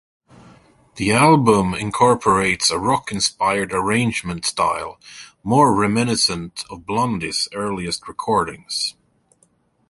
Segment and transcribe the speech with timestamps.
[0.95, 4.99] The album incorporates a rock-inspired arrangement style
[5.43, 8.95] more reminiscent of Blondie's earliest recordings.